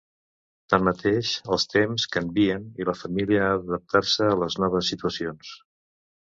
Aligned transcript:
Tanmateix, 0.73 1.33
els 1.57 1.65
temps 1.73 2.05
canvien 2.15 2.65
i 2.81 2.87
la 2.91 2.95
família 3.03 3.45
ha 3.49 3.53
d'adaptar-se 3.59 4.31
a 4.31 4.41
les 4.45 4.59
noves 4.65 4.91
situacions. 4.95 5.55